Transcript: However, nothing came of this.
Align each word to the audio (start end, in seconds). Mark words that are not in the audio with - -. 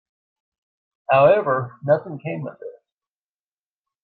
However, 1.11 1.77
nothing 1.83 2.17
came 2.17 2.47
of 2.47 2.57
this. 2.57 2.81